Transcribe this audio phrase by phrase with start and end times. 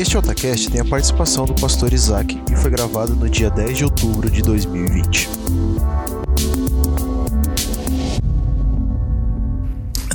[0.00, 3.84] Este Otacast tem a participação do pastor Isaac e foi gravado no dia 10 de
[3.84, 5.28] outubro de 2020.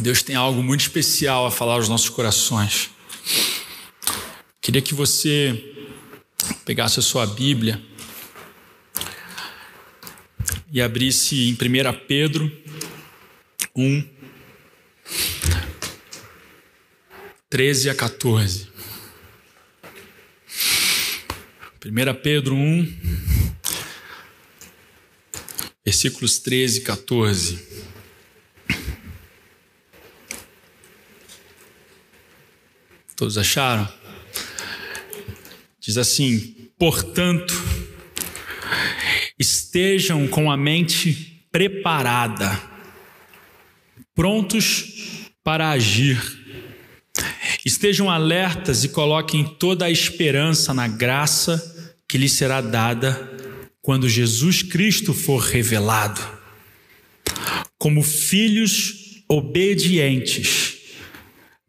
[0.02, 2.90] Deus tem algo muito especial a falar aos nossos corações.
[4.60, 5.76] Queria que você
[6.66, 7.80] pegasse a sua Bíblia
[10.72, 12.52] e abrisse em 1 Pedro
[13.76, 14.04] 1,
[17.52, 18.75] 13 a 14.
[21.88, 22.98] 1 Pedro 1,
[25.86, 27.68] versículos 13 e 14.
[33.16, 33.88] Todos acharam?
[35.80, 37.54] Diz assim: portanto,
[39.38, 42.60] estejam com a mente preparada,
[44.16, 46.20] prontos para agir.
[47.64, 51.75] Estejam alertas e coloquem toda a esperança na graça
[52.08, 53.30] que lhe será dada
[53.82, 56.22] quando Jesus Cristo for revelado.
[57.78, 60.78] Como filhos obedientes,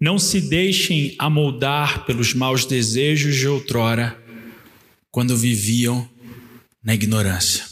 [0.01, 4.23] não se deixem amoldar pelos maus desejos de outrora,
[5.11, 6.09] quando viviam
[6.83, 7.65] na ignorância.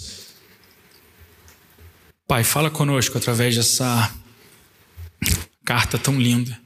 [2.26, 4.14] Pai, fala conosco através dessa
[5.64, 6.58] carta tão linda.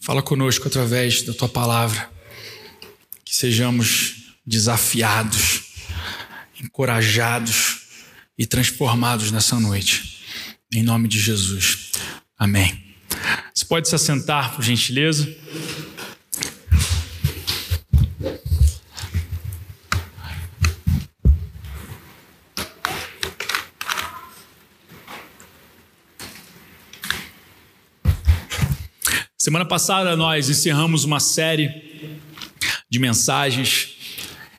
[0.00, 2.11] Fala conosco através da tua palavra
[3.42, 5.62] sejamos desafiados,
[6.62, 7.88] encorajados
[8.38, 10.22] e transformados nessa noite.
[10.72, 11.90] Em nome de Jesus.
[12.38, 12.80] Amém.
[13.52, 15.28] Você pode se assentar, por gentileza?
[29.36, 31.91] Semana passada nós encerramos uma série
[32.92, 33.88] de mensagens,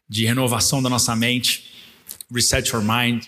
[0.09, 1.65] de renovação da nossa mente,
[2.33, 3.25] Reset Your Mind.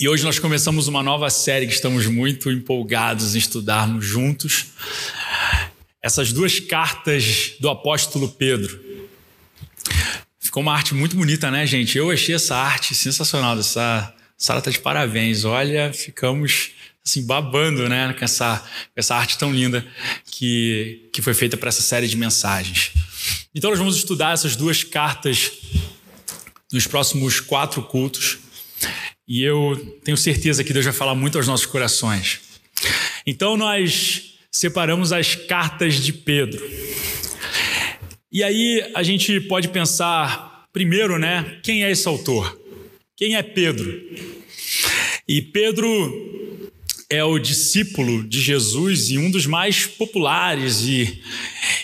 [0.00, 4.72] E hoje nós começamos uma nova série que estamos muito empolgados em estudarmos juntos.
[6.02, 8.76] Essas duas cartas do apóstolo Pedro.
[10.40, 11.96] Ficou uma arte muito bonita, né, gente?
[11.96, 13.56] Eu achei essa arte sensacional.
[13.56, 15.44] Essa Sara tá de parabéns.
[15.44, 16.72] Olha, ficamos
[17.06, 19.86] assim babando, né, com essa, essa arte tão linda
[20.28, 22.90] que, que foi feita para essa série de mensagens.
[23.56, 25.50] Então, nós vamos estudar essas duas cartas
[26.70, 28.36] nos próximos quatro cultos.
[29.26, 32.38] E eu tenho certeza que Deus vai falar muito aos nossos corações.
[33.26, 36.62] Então, nós separamos as cartas de Pedro.
[38.30, 42.60] E aí a gente pode pensar, primeiro, né, quem é esse autor?
[43.16, 43.90] Quem é Pedro?
[45.26, 46.70] E Pedro
[47.08, 51.22] é o discípulo de Jesus e um dos mais populares e,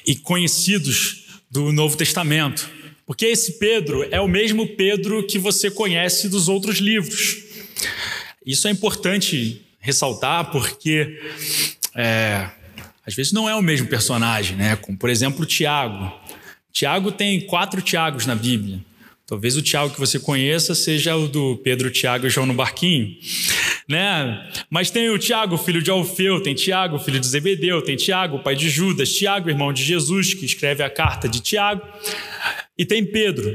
[0.04, 1.21] e conhecidos
[1.52, 2.68] do Novo Testamento.
[3.04, 7.44] Porque esse Pedro é o mesmo Pedro que você conhece dos outros livros.
[8.44, 11.20] Isso é importante ressaltar porque
[11.94, 12.48] é,
[13.06, 14.76] às vezes não é o mesmo personagem, né?
[14.76, 16.10] Como, por exemplo, Tiago.
[16.72, 18.80] Tiago tem quatro Tiagos na Bíblia.
[19.32, 23.16] Talvez o Tiago que você conheça seja o do Pedro, Tiago e João no barquinho
[23.88, 24.50] né?
[24.68, 28.54] Mas tem o Tiago, filho de Alfeu, tem Tiago, filho de Zebedeu, tem Tiago, pai
[28.54, 31.82] de Judas, Tiago, irmão de Jesus, que escreve a carta de Tiago,
[32.76, 33.50] e tem Pedro,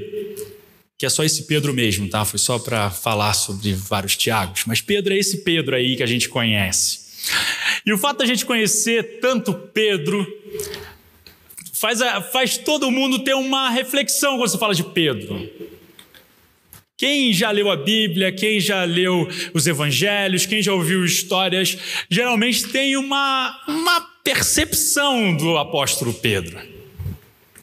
[0.97, 2.25] que é só esse Pedro mesmo, tá?
[2.25, 6.07] Foi só para falar sobre vários Tiagos, mas Pedro é esse Pedro aí que a
[6.07, 7.05] gente conhece.
[7.85, 10.25] E o fato da gente conhecer tanto Pedro
[11.79, 11.99] faz,
[12.31, 15.49] faz todo mundo ter uma reflexão quando você fala de Pedro.
[16.97, 21.77] Quem já leu a Bíblia, quem já leu os evangelhos, quem já ouviu histórias,
[22.09, 26.59] geralmente tem uma, uma percepção do apóstolo Pedro.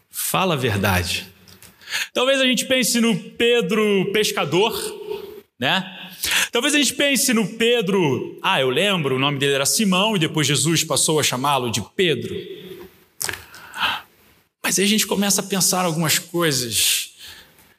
[0.09, 1.27] Fala a verdade.
[2.13, 4.73] Talvez a gente pense no Pedro pescador,
[5.59, 5.85] né?
[6.53, 10.21] Talvez a gente pense no Pedro, ah, eu lembro, o nome dele era Simão e
[10.21, 12.35] depois Jesus passou a chamá-lo de Pedro.
[14.65, 17.15] Mas aí a gente começa a pensar algumas coisas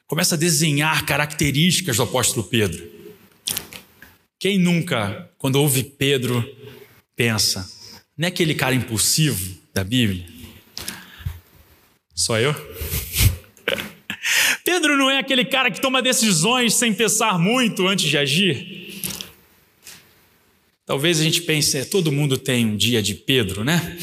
[0.06, 2.88] começa a desenhar características do apóstolo Pedro.
[4.38, 6.48] Quem nunca, quando ouve Pedro,
[7.16, 7.68] pensa,
[8.16, 10.24] não é aquele cara impulsivo da Bíblia?
[12.14, 12.54] Só eu?
[14.64, 19.02] Pedro não é aquele cara que toma decisões sem pensar muito antes de agir?
[20.84, 23.98] Talvez a gente pense, é, todo mundo tem um dia de Pedro, né?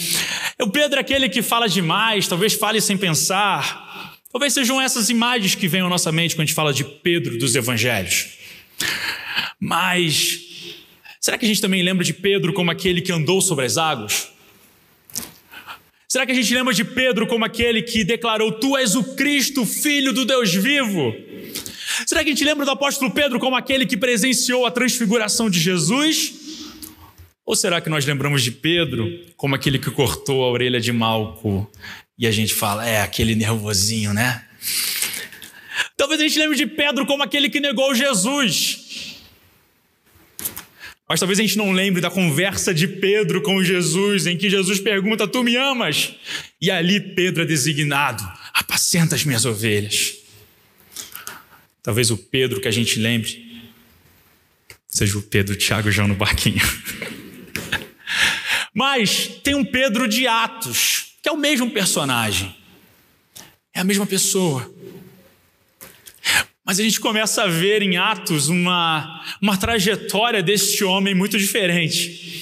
[0.63, 3.83] O Pedro é aquele que fala demais, talvez fale sem pensar,
[4.33, 7.37] Talvez sejam essas imagens que venham à nossa mente quando a gente fala de Pedro
[7.37, 8.29] dos evangelhos.
[9.59, 10.39] Mas
[11.21, 14.29] será que a gente também lembra de Pedro como aquele que andou sobre as águas?
[16.07, 19.67] Será que a gente lembra de Pedro como aquele que declarou: Tu és o Cristo,
[19.67, 21.13] filho do Deus vivo?
[22.07, 25.59] Será que a gente lembra do apóstolo Pedro como aquele que presenciou a transfiguração de
[25.59, 26.42] Jesus?
[27.45, 31.69] Ou será que nós lembramos de Pedro como aquele que cortou a orelha de Malco
[32.17, 34.45] e a gente fala, é aquele nervosinho, né?
[35.97, 39.17] Talvez a gente lembre de Pedro como aquele que negou Jesus.
[41.07, 44.79] Mas talvez a gente não lembre da conversa de Pedro com Jesus, em que Jesus
[44.79, 46.13] pergunta: Tu me amas?
[46.61, 48.23] E ali Pedro é designado:
[48.53, 50.15] Apacenta as minhas ovelhas.
[51.81, 53.43] Talvez o Pedro que a gente lembre
[54.87, 56.61] seja o Pedro, Tiago e João no barquinho.
[58.73, 62.55] Mas tem um Pedro de Atos, que é o mesmo personagem,
[63.73, 64.71] é a mesma pessoa.
[66.65, 72.33] Mas a gente começa a ver em Atos uma, uma trajetória deste homem muito diferente.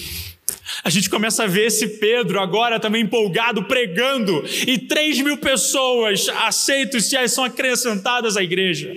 [0.83, 6.29] A gente começa a ver esse Pedro agora também empolgado, pregando, e três mil pessoas
[6.29, 8.95] aceitam-se e são acrescentadas à igreja.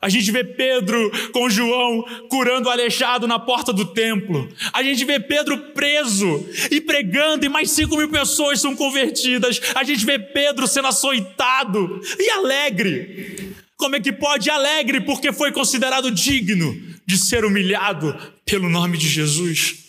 [0.00, 4.48] A gente vê Pedro com João curando o aleijado na porta do templo.
[4.72, 9.60] A gente vê Pedro preso e pregando, e mais cinco mil pessoas são convertidas.
[9.74, 13.54] A gente vê Pedro sendo açoitado e alegre.
[13.76, 15.00] Como é que pode alegre?
[15.00, 16.74] Porque foi considerado digno
[17.06, 19.86] de ser humilhado pelo nome de Jesus.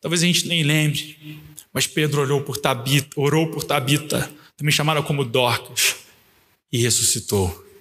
[0.00, 1.40] Talvez a gente nem lembre,
[1.72, 5.96] mas Pedro orou por Tabita, orou por Tabita, também chamada como Dorcas,
[6.72, 7.71] e ressuscitou.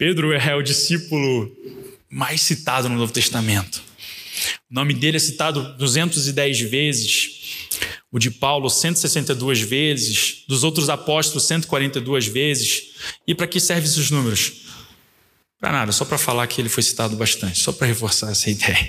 [0.00, 1.54] Pedro é o discípulo
[2.08, 3.82] mais citado no Novo Testamento.
[4.70, 7.68] O nome dele é citado 210 vezes,
[8.10, 12.94] o de Paulo 162 vezes, dos outros apóstolos 142 vezes.
[13.26, 14.62] E para que servem esses números?
[15.60, 18.88] Para nada, só para falar que ele foi citado bastante, só para reforçar essa ideia.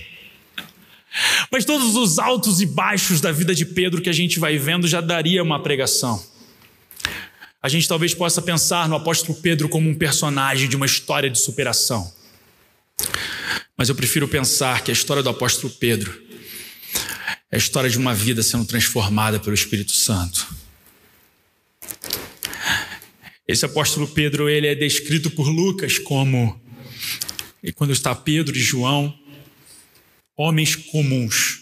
[1.51, 4.87] Mas todos os altos e baixos da vida de Pedro que a gente vai vendo
[4.87, 6.30] já daria uma pregação.
[7.61, 11.39] A gente talvez possa pensar no apóstolo Pedro como um personagem de uma história de
[11.39, 12.11] superação.
[13.77, 16.21] Mas eu prefiro pensar que a história do apóstolo Pedro
[17.51, 20.47] é a história de uma vida sendo transformada pelo Espírito Santo.
[23.47, 26.59] Esse apóstolo Pedro, ele é descrito por Lucas como
[27.63, 29.13] e quando está Pedro e João,
[30.35, 31.61] homens comuns,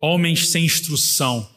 [0.00, 1.48] homens sem instrução,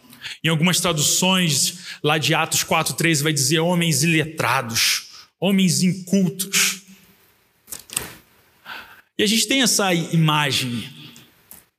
[0.44, 5.08] em algumas traduções, lá de Atos 4,3, vai dizer homens iletrados,
[5.40, 6.81] homens incultos.
[9.18, 10.90] E a gente tem essa imagem,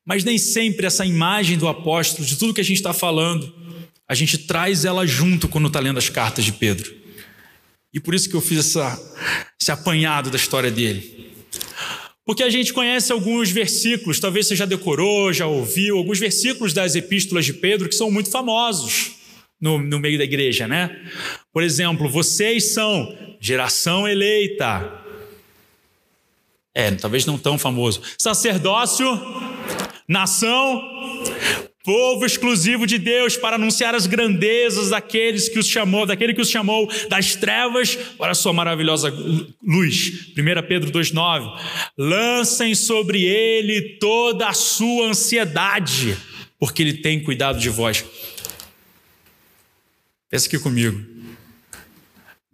[0.04, 3.52] mas nem sempre essa imagem do apóstolo, de tudo que a gente está falando,
[4.08, 6.94] a gente traz ela junto quando está lendo as cartas de Pedro.
[7.92, 9.00] E por isso que eu fiz essa,
[9.60, 11.33] esse apanhado da história dele.
[12.24, 16.94] Porque a gente conhece alguns versículos, talvez você já decorou, já ouviu, alguns versículos das
[16.94, 19.12] epístolas de Pedro que são muito famosos
[19.60, 20.96] no, no meio da igreja, né?
[21.52, 25.02] Por exemplo, vocês são geração eleita.
[26.74, 28.02] É, talvez não tão famoso.
[28.18, 29.06] Sacerdócio,
[30.08, 30.82] nação,
[31.84, 36.48] Povo exclusivo de Deus para anunciar as grandezas daqueles que os chamou, daquele que os
[36.48, 39.12] chamou das trevas para a sua maravilhosa
[39.62, 40.32] luz.
[40.34, 41.60] 1 Pedro 2,9.
[41.98, 46.16] Lancem sobre ele toda a sua ansiedade,
[46.58, 48.02] porque ele tem cuidado de vós.
[50.30, 51.13] Pensa aqui comigo.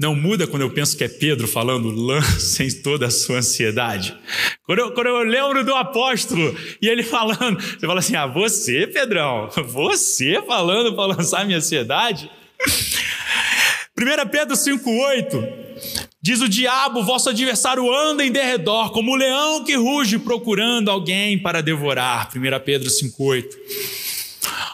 [0.00, 4.16] Não muda quando eu penso que é Pedro falando, lancem toda a sua ansiedade.
[4.64, 8.86] Quando eu, quando eu lembro do apóstolo e ele falando, você fala assim: ah, você,
[8.86, 12.30] Pedrão, você falando para lançar minha ansiedade?
[13.94, 15.52] 1 Pedro 5,8
[16.22, 21.38] diz: O diabo, vosso adversário, anda em derredor, como o leão que ruge, procurando alguém
[21.38, 22.30] para devorar.
[22.34, 23.44] 1 Pedro 5,8.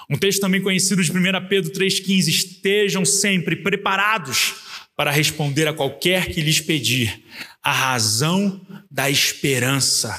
[0.09, 1.15] Um texto também conhecido de 1
[1.49, 4.66] Pedro 3,15: Estejam sempre preparados
[4.97, 7.23] para responder a qualquer que lhes pedir
[7.63, 8.61] a razão
[8.91, 10.17] da esperança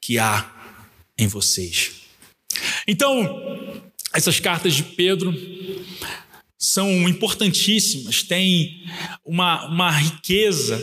[0.00, 0.50] que há
[1.16, 1.92] em vocês.
[2.88, 5.32] Então, essas cartas de Pedro
[6.58, 8.84] são importantíssimas, têm
[9.24, 10.76] uma, uma riqueza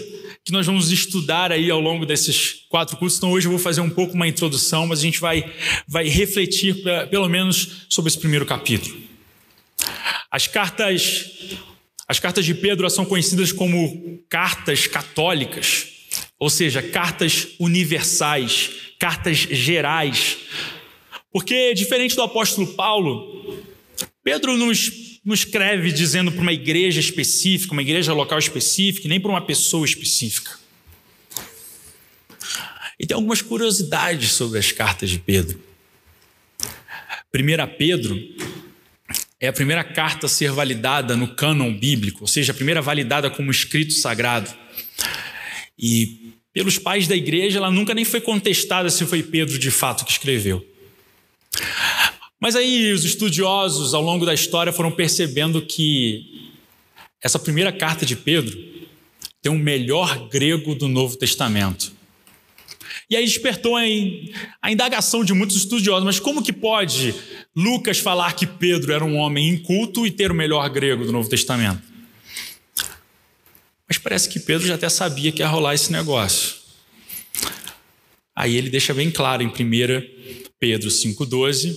[0.43, 3.17] que nós vamos estudar aí ao longo desses quatro cursos.
[3.17, 5.53] Então, hoje eu vou fazer um pouco uma introdução, mas a gente vai,
[5.85, 6.77] vai refletir
[7.09, 8.97] pelo menos sobre esse primeiro capítulo.
[10.31, 11.31] As cartas
[12.07, 15.87] as cartas de Pedro são conhecidas como cartas católicas,
[16.39, 20.37] ou seja, cartas universais, cartas gerais.
[21.31, 23.61] Porque, diferente do apóstolo Paulo,
[24.23, 29.31] Pedro nos, nos escreve dizendo para uma igreja específica, uma igreja local específica, nem para
[29.31, 30.57] uma pessoa específica.
[32.99, 35.61] E tem algumas curiosidades sobre as cartas de Pedro.
[37.33, 38.17] 1 Pedro
[39.39, 43.29] é a primeira carta a ser validada no cânon bíblico, ou seja, a primeira validada
[43.29, 44.51] como escrito sagrado.
[45.77, 50.03] E pelos pais da igreja, ela nunca nem foi contestada se foi Pedro de fato
[50.05, 50.65] que escreveu.
[52.39, 56.51] Mas aí os estudiosos ao longo da história foram percebendo que
[57.23, 58.57] essa primeira carta de Pedro
[59.41, 61.96] tem o melhor grego do Novo Testamento.
[63.09, 67.15] E aí despertou a indagação de muitos estudiosos, mas como que pode
[67.55, 71.29] Lucas falar que Pedro era um homem inculto e ter o melhor grego do Novo
[71.29, 71.81] Testamento?
[73.87, 76.57] Mas parece que Pedro já até sabia que ia rolar esse negócio.
[78.35, 79.53] Aí ele deixa bem claro em 1
[80.59, 81.75] Pedro 5,12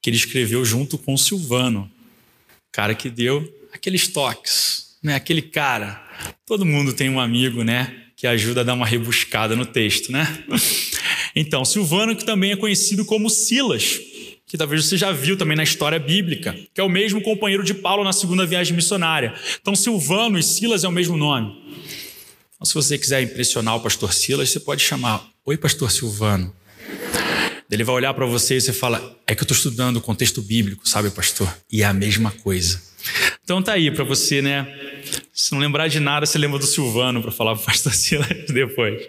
[0.00, 1.90] que ele escreveu junto com Silvano,
[2.72, 5.14] cara que deu aqueles toques, né?
[5.14, 6.02] aquele cara.
[6.46, 8.08] Todo mundo tem um amigo, né?
[8.22, 10.44] Que ajuda a dar uma rebuscada no texto, né?
[11.34, 13.98] Então, Silvano, que também é conhecido como Silas,
[14.46, 17.74] que talvez você já viu também na história bíblica, que é o mesmo companheiro de
[17.74, 19.34] Paulo na segunda viagem missionária.
[19.60, 21.52] Então, Silvano e Silas é o mesmo nome.
[22.54, 26.54] Então, se você quiser impressionar o pastor Silas, você pode chamar: Oi, pastor Silvano.
[27.68, 30.40] Ele vai olhar para você e você fala: É que eu estou estudando o contexto
[30.40, 31.52] bíblico, sabe, pastor?
[31.72, 32.80] E é a mesma coisa.
[33.42, 34.68] Então tá aí para você, né?
[35.42, 38.28] Se não lembrar de nada, você lembra do Silvano para falar para o pastor Silas
[38.46, 39.02] depois.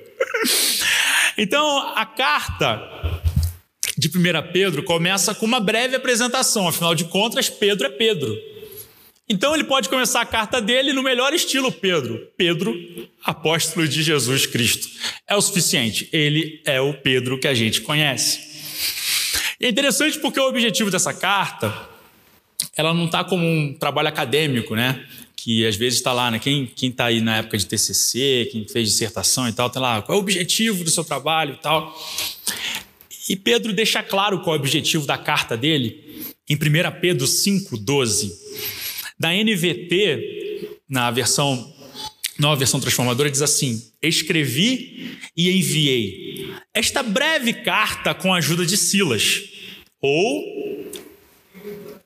[1.37, 3.21] Então, a carta
[3.95, 8.35] de 1 Pedro começa com uma breve apresentação, afinal de contas, Pedro é Pedro.
[9.29, 12.19] Então ele pode começar a carta dele no melhor estilo Pedro.
[12.35, 12.75] Pedro,
[13.23, 14.87] apóstolo de Jesus Cristo.
[15.27, 16.09] É o suficiente.
[16.11, 18.39] Ele é o Pedro que a gente conhece.
[19.61, 21.71] E é interessante porque o objetivo dessa carta,
[22.75, 25.05] ela não está como um trabalho acadêmico, né?
[25.43, 26.39] Que às vezes está lá, né?
[26.39, 30.17] Quem está aí na época de TCC, quem fez dissertação e tal, está lá, qual
[30.17, 31.93] é o objetivo do seu trabalho e tal.
[33.27, 36.01] E Pedro deixa claro qual é o objetivo da carta dele
[36.50, 36.59] em 1
[37.01, 38.31] Pedro 5,12.
[39.19, 41.73] Da NVT, na versão
[42.39, 48.77] nova versão transformadora, diz assim: Escrevi e enviei esta breve carta com a ajuda de
[48.77, 49.41] Silas.
[50.01, 50.63] Ou.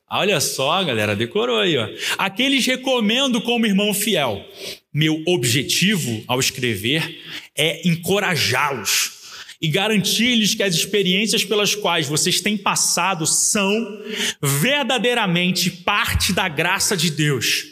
[0.09, 1.89] Olha só, galera, decorou aí, ó.
[2.17, 4.45] Aqueles recomendo como irmão fiel.
[4.93, 7.21] Meu objetivo ao escrever
[7.55, 9.17] é encorajá-los
[9.61, 14.01] e garantir-lhes que as experiências pelas quais vocês têm passado são
[14.41, 17.65] verdadeiramente parte da graça de Deus.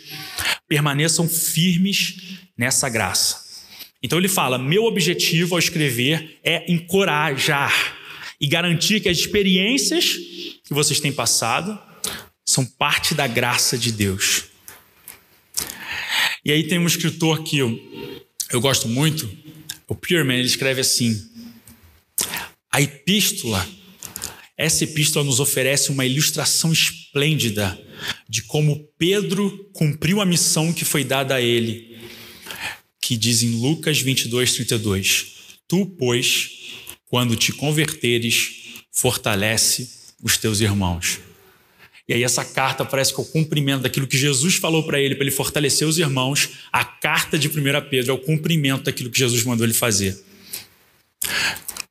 [0.67, 2.17] Permaneçam firmes
[2.57, 3.45] nessa graça.
[4.03, 7.95] Então ele fala: meu objetivo ao escrever é encorajar
[8.41, 10.17] e garantir que as experiências
[10.65, 11.79] que vocês têm passado
[12.45, 14.45] são parte da graça de Deus.
[16.43, 17.79] E aí tem um escritor que eu,
[18.51, 19.29] eu gosto muito,
[19.87, 21.29] o Pierman, ele escreve assim:
[22.71, 23.67] a epístola,
[24.57, 27.79] essa epístola nos oferece uma ilustração esplêndida
[28.29, 31.97] de como Pedro cumpriu a missão que foi dada a ele,
[33.01, 35.25] que diz em Lucas 22, 32:
[35.67, 36.51] Tu, pois,
[37.05, 39.89] quando te converteres, fortalece
[40.21, 41.19] os teus irmãos.
[42.07, 45.15] E aí essa carta parece que é o cumprimento daquilo que Jesus falou para ele,
[45.15, 46.49] para ele fortalecer os irmãos.
[46.71, 47.51] A carta de 1
[47.89, 50.23] Pedro é o cumprimento daquilo que Jesus mandou ele fazer.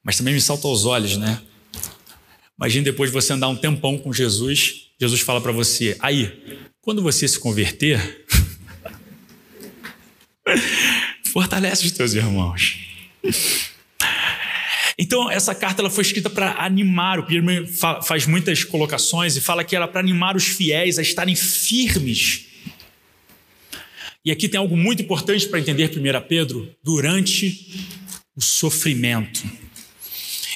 [0.03, 1.43] Mas também me salta aos olhos, né?
[2.59, 7.03] Imagine depois de você andar um tempão com Jesus, Jesus fala para você: aí, quando
[7.03, 8.25] você se converter,
[11.33, 12.79] fortalece os teus irmãos.
[14.99, 17.19] Então, essa carta ela foi escrita para animar.
[17.19, 17.67] O Pierre
[18.05, 22.47] faz muitas colocações e fala que era para animar os fiéis a estarem firmes.
[24.25, 27.87] E aqui tem algo muito importante para entender 1 Pedro: durante
[28.37, 29.43] o sofrimento.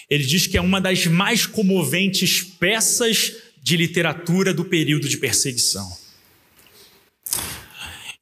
[0.08, 5.86] Ele diz que é uma das mais comoventes peças de literatura do período de perseguição.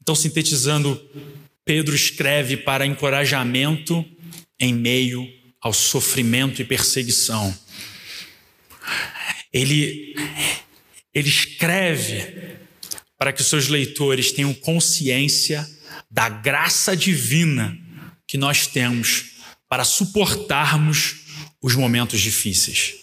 [0.02, 1.00] Então, sintetizando,
[1.64, 4.04] Pedro escreve para encorajamento
[4.58, 5.28] em meio
[5.60, 7.56] ao sofrimento e perseguição.
[9.52, 10.14] Ele,
[11.14, 12.56] ele escreve
[13.18, 15.68] para que os seus leitores tenham consciência
[16.10, 17.76] da graça divina
[18.26, 19.36] que nós temos
[19.68, 21.16] para suportarmos
[21.62, 22.96] os momentos difíceis.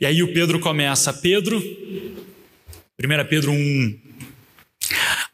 [0.00, 4.00] E aí o Pedro começa, Pedro, 1 Pedro 1,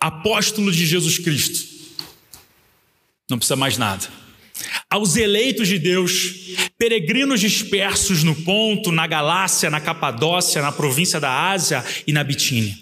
[0.01, 1.67] apóstolo de Jesus Cristo,
[3.31, 4.18] não precisa mais nada.
[4.91, 11.51] Aos eleitos de Deus, peregrinos dispersos no Ponto, na Galácia, na Capadócia, na província da
[11.51, 12.77] Ásia e na Bitínia,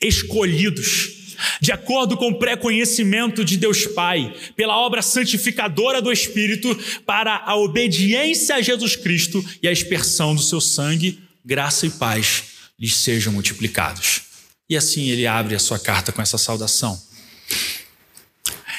[0.00, 1.14] escolhidos
[1.60, 6.74] de acordo com o pré-conhecimento de Deus Pai, pela obra santificadora do Espírito,
[7.04, 12.44] para a obediência a Jesus Cristo e a expersão do seu sangue, graça e paz
[12.78, 14.22] lhes sejam multiplicados.
[14.68, 17.00] E assim ele abre a sua carta com essa saudação.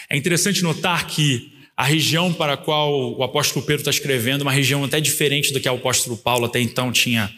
[0.10, 4.52] É interessante notar que a região para a qual o apóstolo Pedro está escrevendo, uma
[4.52, 7.32] região até diferente do que o apóstolo Paulo até então tinha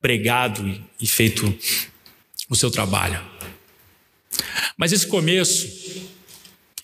[0.00, 1.54] pregado e feito
[2.48, 3.20] o seu trabalho.
[4.74, 5.68] Mas esse começo,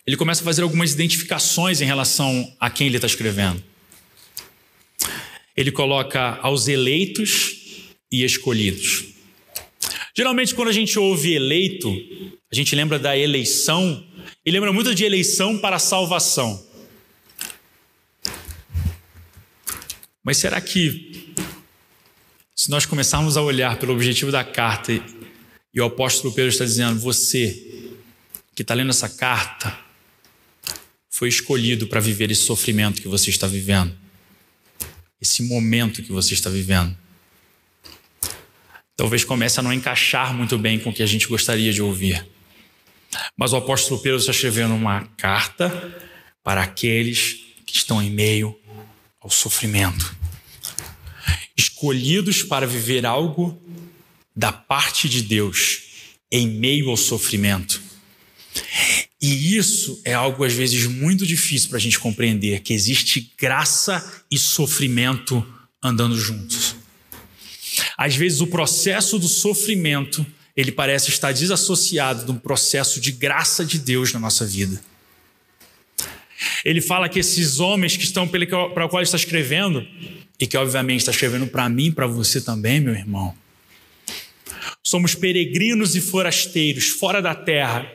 [0.07, 3.65] ele começa a fazer algumas identificações em relação a quem ele está escrevendo.
[5.57, 9.07] Ele coloca aos eleitos e escolhidos.
[10.15, 11.91] Geralmente, quando a gente ouve eleito,
[12.53, 14.05] a gente lembra da eleição
[14.45, 16.74] e lembra muito de eleição para salvação.
[20.25, 21.35] Mas será que,
[22.57, 26.99] se nós começarmos a olhar pelo objetivo da carta, e o apóstolo Pedro está dizendo:
[26.99, 27.71] você
[28.55, 29.77] que está lendo essa carta,
[31.11, 33.95] foi escolhido para viver esse sofrimento que você está vivendo,
[35.21, 36.97] esse momento que você está vivendo.
[38.97, 42.25] Talvez comece a não encaixar muito bem com o que a gente gostaria de ouvir.
[43.37, 45.71] Mas o apóstolo Pedro está escrevendo uma carta
[46.43, 48.57] para aqueles que estão em meio
[49.25, 50.15] ao sofrimento,
[51.57, 53.59] escolhidos para viver algo
[54.37, 55.83] da parte de Deus
[56.31, 57.81] em meio ao sofrimento.
[59.23, 64.25] E isso é algo às vezes muito difícil para a gente compreender, que existe graça
[64.31, 65.45] e sofrimento
[65.83, 66.77] andando juntos.
[67.97, 73.65] Às vezes o processo do sofrimento, ele parece estar desassociado de um processo de graça
[73.65, 74.83] de Deus na nossa vida.
[76.65, 79.87] Ele fala que esses homens que estão para o qual ele está escrevendo,
[80.39, 83.35] e que obviamente está escrevendo para mim, para você também, meu irmão.
[84.83, 87.91] Somos peregrinos e forasteiros, fora da terra.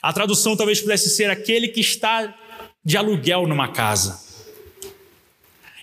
[0.00, 2.34] A tradução talvez pudesse ser aquele que está
[2.84, 4.20] de aluguel numa casa.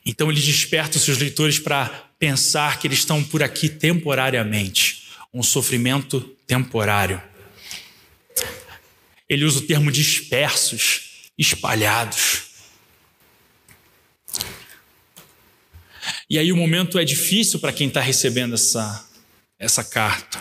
[0.05, 1.87] Então ele desperta os seus leitores para
[2.17, 7.21] pensar que eles estão por aqui temporariamente, um sofrimento temporário.
[9.27, 11.08] Ele usa o termo dispersos,
[11.39, 12.49] espalhados.
[16.29, 19.09] E aí o momento é difícil para quem está recebendo essa,
[19.57, 20.37] essa carta.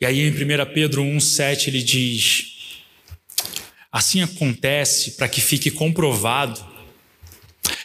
[0.00, 2.82] E aí em 1 Pedro 1,7 ele diz:
[3.90, 6.66] Assim acontece para que fique comprovado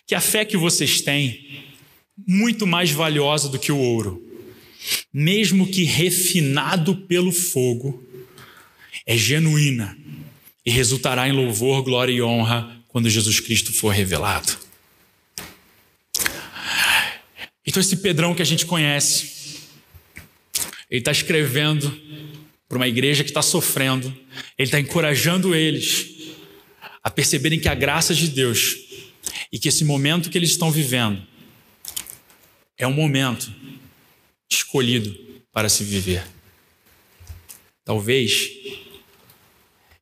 [0.05, 1.63] que a fé que vocês têm,
[2.27, 4.21] muito mais valiosa do que o ouro,
[5.13, 8.03] mesmo que refinado pelo fogo,
[9.05, 10.02] é genuína
[10.65, 14.57] e resultará em louvor, glória e honra quando Jesus Cristo for revelado.
[17.65, 19.61] Então, esse Pedrão que a gente conhece,
[20.89, 21.89] ele está escrevendo
[22.67, 24.07] para uma igreja que está sofrendo,
[24.57, 26.13] ele está encorajando eles
[27.03, 28.77] a perceberem que a graça de Deus
[29.51, 31.21] e que esse momento que eles estão vivendo
[32.77, 33.53] é um momento
[34.49, 35.15] escolhido
[35.51, 36.25] para se viver.
[37.85, 38.49] Talvez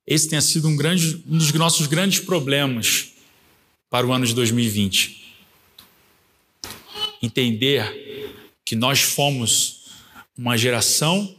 [0.05, 3.11] esse tenha sido um, grande, um dos nossos grandes problemas
[3.89, 5.21] para o ano de 2020.
[7.21, 8.35] Entender
[8.65, 9.91] que nós fomos
[10.37, 11.35] uma geração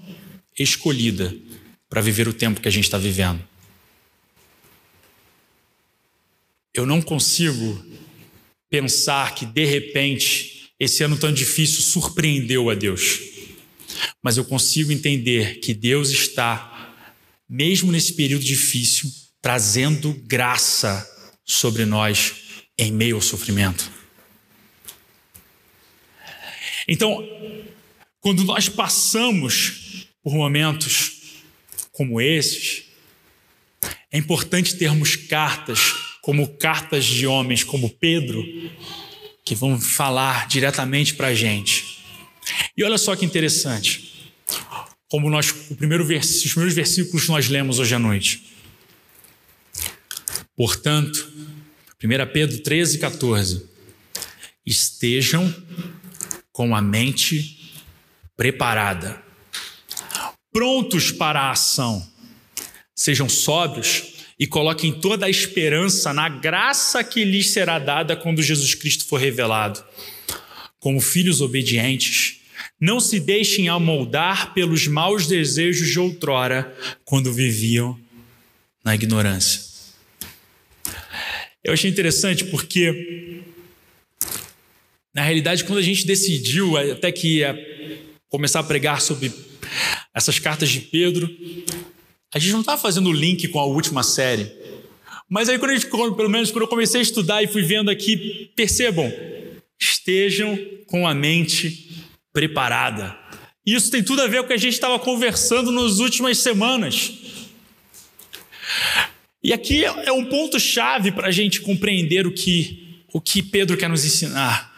[0.59, 1.35] escolhida
[1.89, 3.43] para viver o tempo que a gente está vivendo.
[6.75, 7.85] Eu não consigo
[8.71, 13.21] pensar que de repente esse ano tão difícil surpreendeu a Deus.
[14.23, 16.72] Mas eu consigo entender que Deus está,
[17.53, 19.11] mesmo nesse período difícil,
[19.43, 21.07] trazendo graça
[21.45, 22.33] sobre nós
[22.79, 23.93] em meio ao sofrimento.
[26.89, 27.23] Então,
[28.21, 31.43] quando nós passamos por momentos
[31.91, 32.85] como esses,
[34.11, 38.43] é importante termos cartas como cartas de homens como Pedro,
[39.45, 41.99] que vão falar diretamente para a gente.
[42.75, 44.12] E olha só que interessante,
[45.13, 48.45] como nós, o primeiro vers, os primeiros versículos nós lemos hoje à noite.
[50.57, 51.31] Portanto,
[52.03, 53.69] 1 Pedro 13, 14.
[54.65, 55.55] Estejam
[56.51, 57.75] com a mente
[58.35, 59.23] preparada,
[60.51, 62.11] prontos para a ação.
[62.97, 68.75] Sejam sóbrios e coloquem toda a esperança na graça que lhes será dada quando Jesus
[68.75, 69.85] Cristo for revelado.
[70.81, 72.42] Como filhos obedientes,
[72.83, 77.97] não se deixem amoldar pelos maus desejos de outrora, quando viviam
[78.85, 79.63] na ignorância.
[81.63, 83.41] Eu achei interessante porque,
[85.15, 87.57] na realidade, quando a gente decidiu até que ia
[88.29, 89.33] começar a pregar sobre
[90.13, 91.31] essas cartas de Pedro,
[92.35, 94.51] a gente não está fazendo link com a última série.
[95.29, 98.51] Mas aí, quando gente, pelo menos quando eu comecei a estudar e fui vendo aqui,
[98.57, 99.09] percebam,
[99.81, 101.93] estejam com a mente
[102.33, 103.17] preparada.
[103.65, 107.13] Isso tem tudo a ver com o que a gente estava conversando nas últimas semanas.
[109.43, 113.77] E aqui é um ponto chave para a gente compreender o que, o que Pedro
[113.77, 114.73] quer nos ensinar.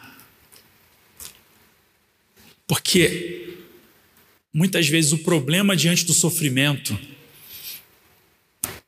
[2.67, 3.57] Porque
[4.53, 6.97] muitas vezes o problema diante do sofrimento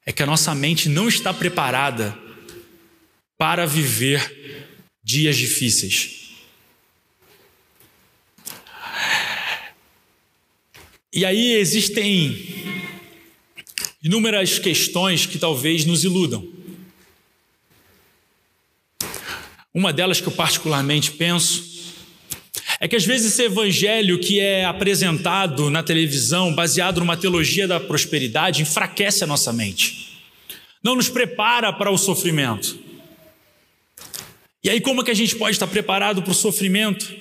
[0.05, 2.17] é que a nossa mente não está preparada
[3.37, 4.65] para viver
[5.03, 6.26] dias difíceis.
[11.17, 12.37] E aí existem
[14.03, 16.47] inúmeras questões que talvez nos iludam.
[19.73, 21.95] Uma delas que eu particularmente penso
[22.79, 27.79] é que às vezes esse evangelho que é apresentado na televisão, baseado numa teologia da
[27.79, 30.19] prosperidade, enfraquece a nossa mente.
[30.83, 32.77] Não nos prepara para o sofrimento.
[34.63, 37.11] E aí, como é que a gente pode estar preparado para o sofrimento?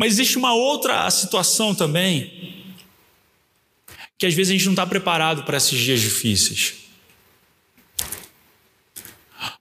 [0.00, 2.64] Mas existe uma outra situação também,
[4.16, 6.76] que às vezes a gente não está preparado para esses dias difíceis.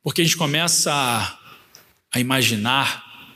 [0.02, 1.38] Porque a gente começa a,
[2.14, 3.36] a imaginar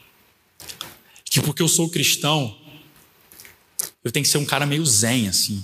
[1.26, 2.58] que porque eu sou cristão,
[4.02, 5.62] eu tenho que ser um cara meio zen, assim.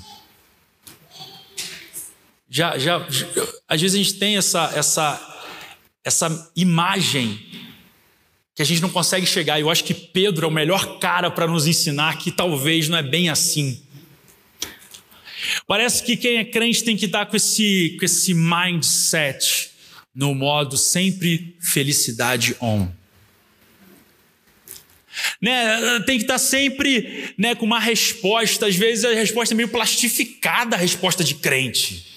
[2.49, 3.27] Já, já, já
[3.65, 5.39] às vezes a gente tem essa, essa,
[6.03, 7.68] essa imagem
[8.59, 9.57] que a gente não consegue chegar.
[9.57, 13.01] Eu acho que Pedro é o melhor cara para nos ensinar que talvez não é
[13.01, 13.81] bem assim.
[15.65, 19.69] Parece que quem é crente tem que estar com esse, com esse mindset
[20.13, 22.89] no modo sempre felicidade on.
[25.41, 29.69] Né, tem que estar sempre né, com uma resposta, às vezes a resposta é meio
[29.69, 32.08] plastificada, a resposta de crente.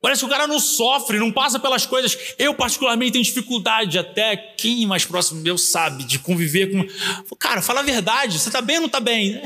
[0.00, 2.16] Parece que o cara não sofre, não passa pelas coisas.
[2.38, 7.36] Eu, particularmente, tenho dificuldade, até quem mais próximo meu sabe, de conviver com.
[7.36, 9.40] Cara, fala a verdade, você está bem ou não está bem?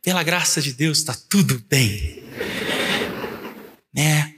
[0.00, 2.22] Pela graça de Deus, está tudo bem.
[3.94, 4.34] Né?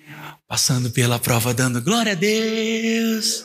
[0.48, 3.44] Passando pela prova, dando glória a Deus.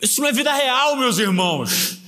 [0.00, 1.98] Isso não é vida real, meus irmãos.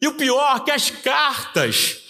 [0.00, 2.01] E o pior, é que as cartas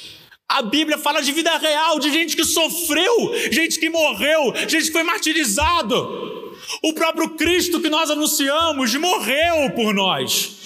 [0.53, 4.93] a Bíblia fala de vida real, de gente que sofreu, gente que morreu, gente que
[4.93, 6.53] foi martirizado.
[6.83, 10.57] O próprio Cristo que nós anunciamos morreu por nós.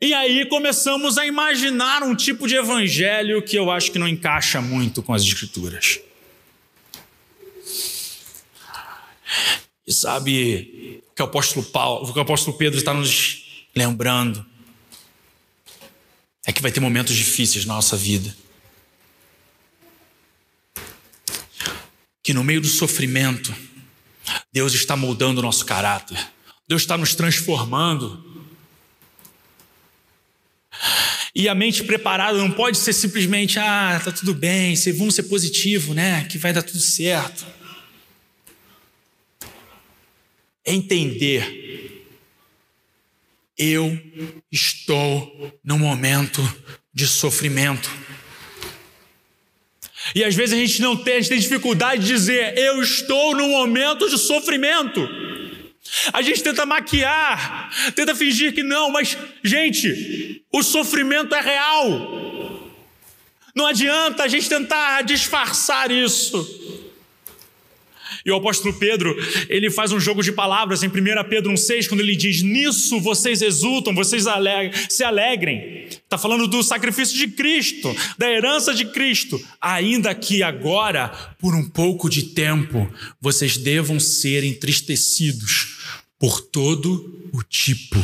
[0.00, 4.60] E aí começamos a imaginar um tipo de evangelho que eu acho que não encaixa
[4.60, 6.00] muito com as Escrituras.
[9.86, 14.44] E sabe que o apóstolo Paulo, que o apóstolo Pedro está nos lembrando
[16.46, 18.43] é que vai ter momentos difíceis na nossa vida.
[22.24, 23.54] Que no meio do sofrimento,
[24.50, 26.18] Deus está moldando o nosso caráter,
[26.66, 28.32] Deus está nos transformando.
[31.34, 35.92] E a mente preparada não pode ser simplesmente, ah, tá tudo bem, vamos ser positivo,
[35.92, 36.24] né?
[36.24, 37.44] Que vai dar tudo certo.
[40.64, 42.08] É entender,
[43.58, 44.00] eu
[44.50, 46.40] estou num momento
[46.92, 47.90] de sofrimento.
[50.14, 53.36] E às vezes a gente não tem, a gente tem dificuldade de dizer, eu estou
[53.36, 55.08] num momento de sofrimento.
[56.12, 62.24] A gente tenta maquiar, tenta fingir que não, mas, gente, o sofrimento é real.
[63.54, 66.63] Não adianta a gente tentar disfarçar isso.
[68.24, 69.14] E o apóstolo Pedro,
[69.50, 70.92] ele faz um jogo de palavras em 1
[71.28, 74.24] Pedro 1,6, quando ele diz: Nisso vocês exultam, vocês
[74.88, 75.86] se alegrem.
[75.90, 79.38] Está falando do sacrifício de Cristo, da herança de Cristo.
[79.60, 81.08] Ainda que agora,
[81.38, 85.78] por um pouco de tempo, vocês devam ser entristecidos
[86.18, 87.98] por todo o tipo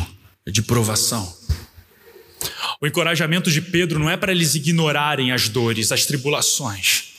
[0.45, 1.35] de provação.
[2.79, 7.10] O encorajamento de Pedro não é para eles ignorarem as dores, as tribulações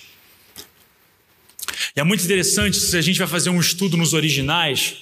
[1.96, 4.96] e é muito interessante se a gente vai fazer um estudo nos originais,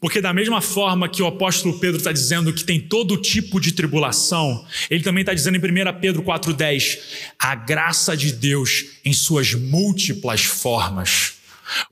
[0.00, 3.72] porque da mesma forma que o apóstolo Pedro está dizendo que tem todo tipo de
[3.72, 6.98] tribulação, ele também está dizendo em 1 Pedro 4,10:
[7.38, 11.34] a graça de Deus em suas múltiplas formas.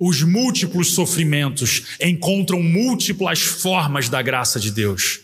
[0.01, 5.21] Os múltiplos sofrimentos encontram múltiplas formas da graça de Deus.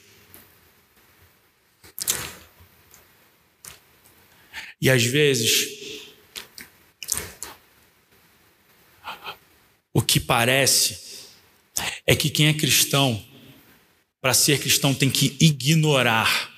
[4.81, 5.82] E às vezes,
[9.93, 10.99] O que parece
[12.07, 13.23] é que quem é cristão,
[14.21, 16.51] para ser cristão, tem que ignorar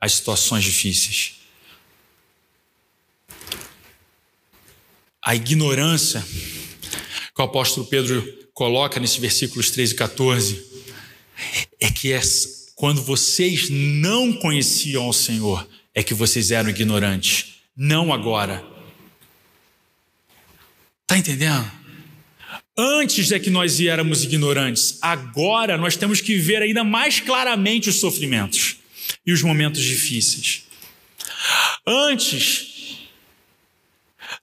[0.00, 1.34] as situações difíceis.
[5.22, 6.24] A ignorância
[7.34, 10.66] que o apóstolo Pedro coloca nesses versículos 13 e 14
[11.80, 12.20] é que é
[12.76, 18.64] quando vocês não conheciam ao Senhor, é que vocês eram ignorantes, não agora.
[21.06, 21.85] Tá entendendo?
[22.78, 27.98] Antes é que nós éramos ignorantes, agora nós temos que ver ainda mais claramente os
[27.98, 28.76] sofrimentos
[29.24, 30.64] e os momentos difíceis.
[31.86, 32.98] Antes,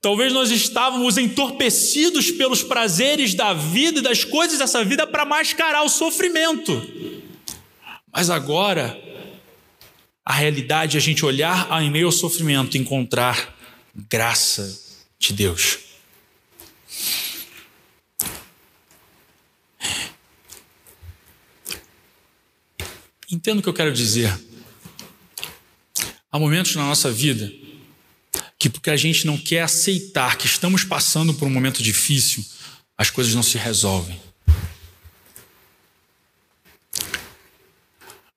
[0.02, 5.84] talvez nós estávamos entorpecidos pelos prazeres da vida e das coisas dessa vida para mascarar
[5.84, 6.72] o sofrimento.
[8.12, 9.00] Mas agora,
[10.24, 13.54] a realidade é a gente olhar em meio ao sofrimento e encontrar
[13.94, 14.76] graça
[15.20, 15.83] de Deus.
[23.34, 24.32] Entendo o que eu quero dizer.
[26.30, 27.52] Há momentos na nossa vida
[28.56, 32.44] que, porque a gente não quer aceitar que estamos passando por um momento difícil,
[32.96, 34.20] as coisas não se resolvem.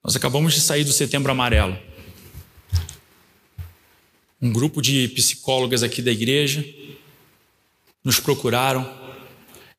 [0.03, 1.77] Nós acabamos de sair do Setembro Amarelo.
[4.41, 6.65] Um grupo de psicólogas aqui da igreja
[8.03, 8.83] nos procuraram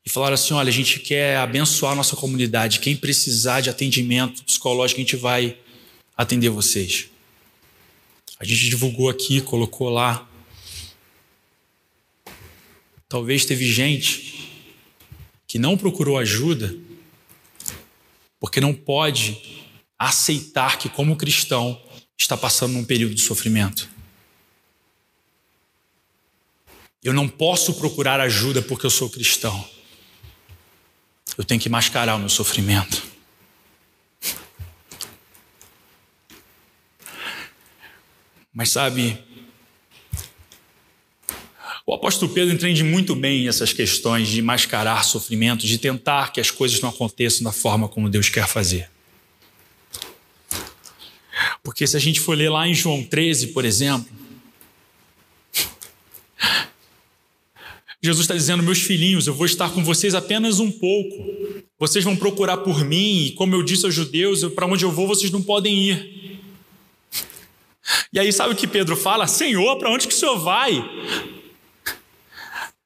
[0.08, 2.80] e falaram assim: olha, a gente quer abençoar a nossa comunidade.
[2.80, 5.58] Quem precisar de atendimento psicológico, a gente vai
[6.16, 7.10] atender vocês.
[8.40, 10.26] A gente divulgou aqui, colocou lá.
[13.06, 14.50] Talvez teve gente
[15.46, 16.74] que não procurou ajuda
[18.40, 19.66] porque não pode
[19.98, 21.78] aceitar que, como cristão,
[22.16, 23.90] está passando num período de sofrimento.
[27.04, 29.77] Eu não posso procurar ajuda porque eu sou cristão.
[31.36, 33.02] Eu tenho que mascarar o meu sofrimento.
[38.52, 39.16] Mas sabe,
[41.86, 46.50] o apóstolo Pedro entende muito bem essas questões de mascarar sofrimento, de tentar que as
[46.50, 48.90] coisas não aconteçam da forma como Deus quer fazer.
[51.62, 54.17] Porque se a gente for ler lá em João 13, por exemplo,
[58.02, 61.34] Jesus está dizendo: Meus filhinhos, eu vou estar com vocês apenas um pouco.
[61.78, 65.06] Vocês vão procurar por mim, e como eu disse aos judeus, para onde eu vou
[65.06, 66.40] vocês não podem ir.
[68.12, 69.26] E aí, sabe o que Pedro fala?
[69.26, 70.84] Senhor, para onde que o senhor vai?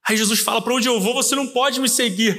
[0.09, 2.37] Aí Jesus fala: Para onde eu vou, você não pode me seguir.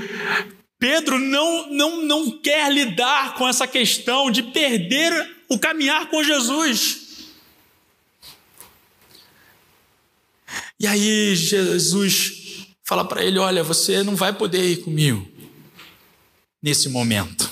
[0.80, 7.04] Pedro não, não, não quer lidar com essa questão de perder o caminhar com Jesus.
[10.80, 12.43] E aí Jesus
[12.94, 15.28] fala para ele: Olha, você não vai poder ir comigo
[16.62, 17.50] nesse momento.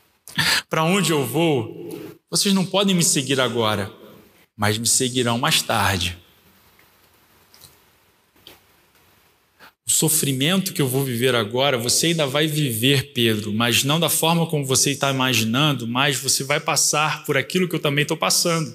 [0.70, 3.92] para onde eu vou, vocês não podem me seguir agora,
[4.56, 6.16] mas me seguirão mais tarde.
[9.86, 14.08] O sofrimento que eu vou viver agora, você ainda vai viver, Pedro, mas não da
[14.08, 18.16] forma como você está imaginando, mas você vai passar por aquilo que eu também estou
[18.16, 18.74] passando.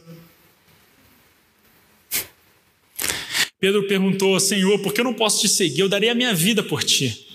[3.60, 5.82] Pedro perguntou: Senhor, por que eu não posso te seguir?
[5.82, 7.26] Eu darei a minha vida por ti.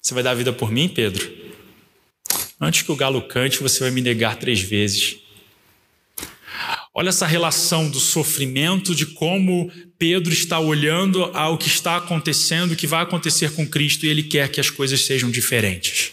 [0.00, 1.30] Você vai dar a vida por mim, Pedro?
[2.60, 5.18] Antes que o galo cante, você vai me negar três vezes.
[6.94, 12.76] Olha essa relação do sofrimento, de como Pedro está olhando ao que está acontecendo, o
[12.76, 16.12] que vai acontecer com Cristo, e ele quer que as coisas sejam diferentes.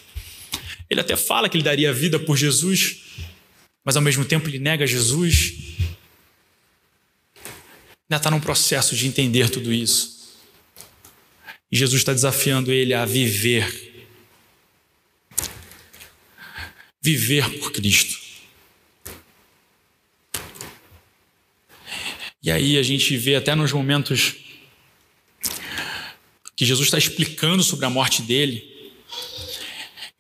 [0.88, 2.98] Ele até fala que ele daria a vida por Jesus,
[3.84, 5.75] mas ao mesmo tempo ele nega Jesus.
[8.08, 10.16] Ainda está num processo de entender tudo isso.
[11.72, 14.08] E Jesus está desafiando ele a viver.
[17.02, 18.26] Viver por Cristo.
[22.42, 24.36] E aí a gente vê até nos momentos
[26.56, 28.72] que Jesus está explicando sobre a morte dele.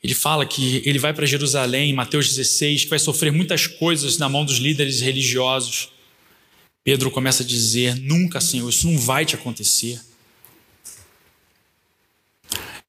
[0.03, 4.27] Ele fala que ele vai para Jerusalém, Mateus 16, que vai sofrer muitas coisas na
[4.27, 5.89] mão dos líderes religiosos.
[6.85, 9.99] Pedro começa a dizer: Nunca, Senhor, isso não vai te acontecer.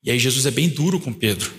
[0.05, 1.53] E aí Jesus é bem duro com Pedro.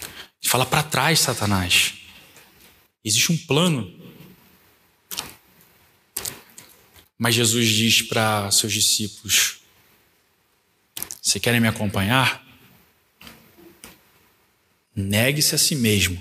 [0.00, 1.94] Ele fala para trás, Satanás.
[3.04, 4.00] Existe um plano
[7.22, 9.60] Mas Jesus diz para seus discípulos:
[11.20, 12.48] Se querem me acompanhar?
[14.96, 16.18] Negue-se a si mesmo,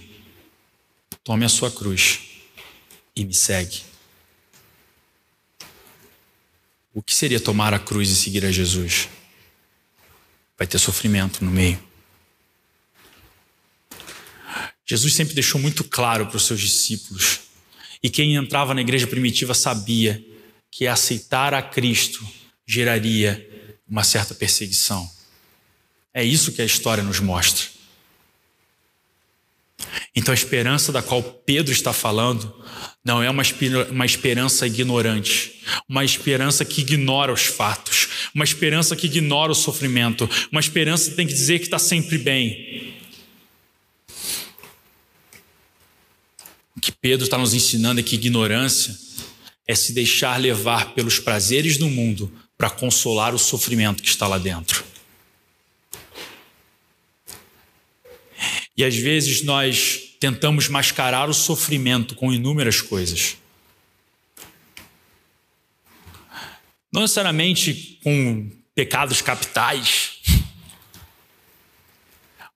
[1.24, 2.29] tome a sua cruz
[3.20, 3.82] e me segue.
[6.94, 9.10] O que seria tomar a cruz e seguir a Jesus?
[10.58, 11.82] Vai ter sofrimento no meio.
[14.86, 17.42] Jesus sempre deixou muito claro para os seus discípulos,
[18.02, 20.26] e quem entrava na igreja primitiva sabia
[20.72, 22.26] que aceitar a Cristo
[22.66, 25.10] geraria uma certa perseguição.
[26.14, 27.68] É isso que a história nos mostra.
[30.16, 32.54] Então a esperança da qual Pedro está falando
[33.04, 33.44] não é uma,
[33.90, 40.30] uma esperança ignorante, uma esperança que ignora os fatos, uma esperança que ignora o sofrimento,
[40.52, 42.94] uma esperança que tem que dizer que está sempre bem.
[46.76, 48.98] O que Pedro está nos ensinando é que ignorância
[49.68, 54.38] é se deixar levar pelos prazeres do mundo para consolar o sofrimento que está lá
[54.38, 54.84] dentro.
[58.80, 63.36] E às vezes nós tentamos mascarar o sofrimento com inúmeras coisas.
[66.90, 70.22] Não necessariamente com pecados capitais,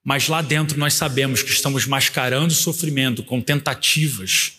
[0.02, 4.54] mas lá dentro nós sabemos que estamos mascarando o sofrimento com tentativas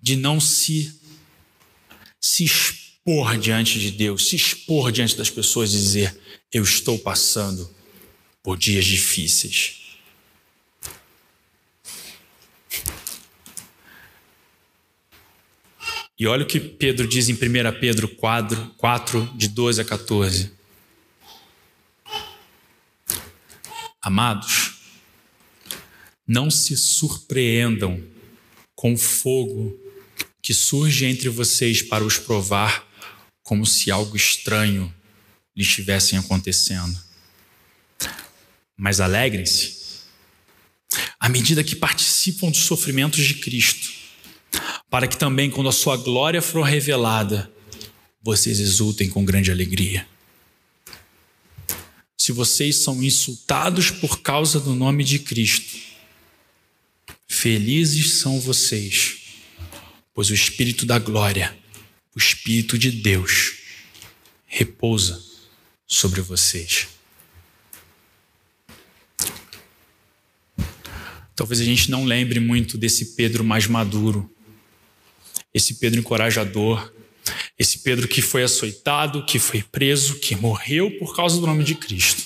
[0.00, 0.98] de não se,
[2.18, 6.18] se expor diante de Deus, se expor diante das pessoas e dizer:
[6.50, 7.70] Eu estou passando
[8.42, 9.81] por dias difíceis.
[16.18, 17.38] E olha o que Pedro diz em 1
[17.80, 20.52] Pedro 4, 4, de 12 a 14.
[24.00, 24.74] Amados,
[26.26, 28.02] não se surpreendam
[28.74, 29.78] com o fogo
[30.42, 32.86] que surge entre vocês para os provar,
[33.42, 34.92] como se algo estranho
[35.56, 36.98] lhe estivessem acontecendo.
[38.76, 39.82] Mas alegrem-se
[41.18, 43.91] à medida que participam dos sofrimentos de Cristo
[44.92, 47.50] para que também, quando a sua glória for revelada,
[48.22, 50.06] vocês exultem com grande alegria.
[52.14, 55.78] Se vocês são insultados por causa do nome de Cristo,
[57.26, 59.16] felizes são vocês,
[60.12, 61.56] pois o Espírito da glória,
[62.14, 63.60] o Espírito de Deus,
[64.44, 65.24] repousa
[65.86, 66.86] sobre vocês.
[71.34, 74.30] Talvez a gente não lembre muito desse Pedro mais maduro,
[75.54, 76.92] esse Pedro encorajador,
[77.58, 81.74] esse Pedro que foi açoitado, que foi preso, que morreu por causa do nome de
[81.74, 82.22] Cristo.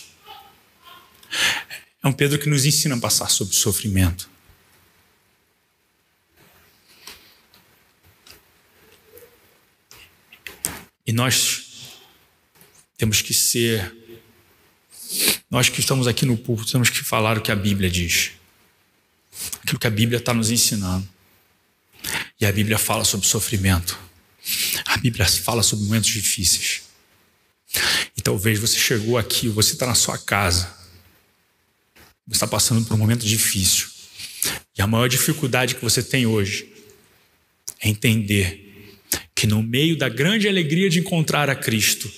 [2.02, 4.30] É um Pedro que nos ensina a passar sobre o sofrimento.
[11.06, 11.66] E nós
[12.96, 13.94] temos que ser,
[15.50, 18.32] nós que estamos aqui no púlpito, temos que falar o que a Bíblia diz,
[19.62, 21.15] aquilo que a Bíblia está nos ensinando.
[22.40, 23.98] E a Bíblia fala sobre sofrimento.
[24.84, 26.82] A Bíblia fala sobre momentos difíceis.
[28.16, 30.74] E talvez você chegou aqui, você está na sua casa,
[32.26, 33.88] você está passando por um momento difícil.
[34.76, 36.72] E a maior dificuldade que você tem hoje
[37.80, 38.98] é entender
[39.34, 42.10] que no meio da grande alegria de encontrar a Cristo,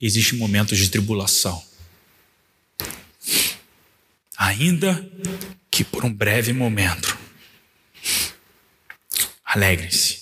[0.00, 1.62] existem momentos de tribulação.
[4.36, 5.08] Ainda
[5.70, 7.09] que por um breve momento.
[9.52, 10.20] Alegrem-se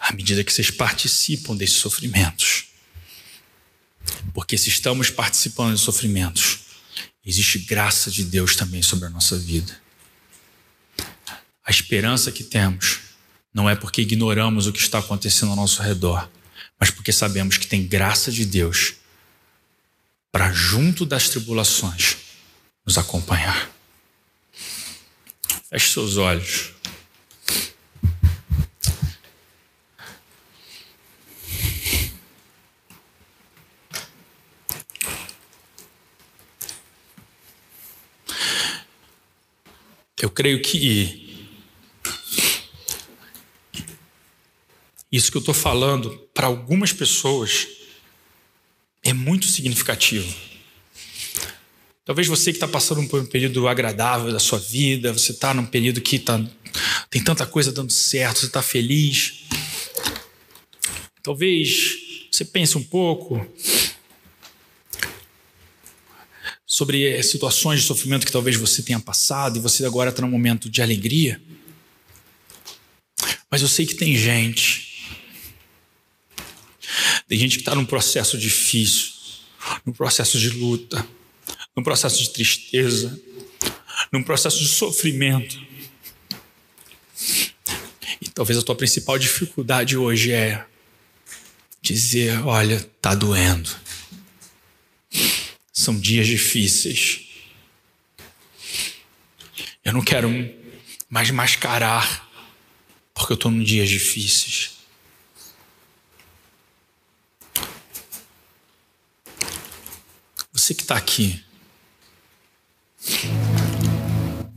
[0.00, 2.66] à medida que vocês participam desses sofrimentos.
[4.34, 6.60] Porque se estamos participando de sofrimentos,
[7.24, 9.80] existe graça de Deus também sobre a nossa vida.
[11.64, 12.98] A esperança que temos
[13.54, 16.28] não é porque ignoramos o que está acontecendo ao nosso redor,
[16.80, 18.94] mas porque sabemos que tem graça de Deus
[20.32, 22.16] para, junto das tribulações,
[22.84, 23.70] nos acompanhar.
[25.70, 26.72] Feche seus olhos.
[40.20, 41.28] Eu creio que
[45.10, 47.68] isso que eu estou falando para algumas pessoas
[49.02, 50.34] é muito significativo.
[52.04, 55.64] Talvez você que está passando por um período agradável da sua vida, você está num
[55.64, 56.42] período que tá,
[57.10, 59.44] tem tanta coisa dando certo, você está feliz.
[61.22, 61.96] Talvez
[62.30, 63.46] você pense um pouco
[66.78, 70.70] sobre situações de sofrimento que talvez você tenha passado e você agora está num momento
[70.70, 71.42] de alegria.
[73.50, 75.10] Mas eu sei que tem gente,
[77.26, 79.10] tem gente que está num processo difícil,
[79.84, 81.04] num processo de luta,
[81.76, 83.20] num processo de tristeza,
[84.12, 85.60] num processo de sofrimento.
[88.20, 90.64] E talvez a tua principal dificuldade hoje é
[91.82, 93.87] dizer: olha, tá doendo
[95.88, 97.20] são dias difíceis.
[99.82, 100.28] Eu não quero
[101.08, 102.28] mais mascarar,
[103.14, 104.72] porque eu estou em dias difíceis.
[110.52, 111.42] Você que está aqui,